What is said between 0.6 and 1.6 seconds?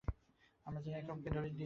আমরা জানি, একে অপরকে অনেক দিন ধরে।